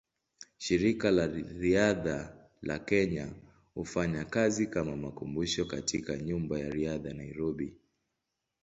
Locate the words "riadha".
1.59-2.47, 6.69-7.13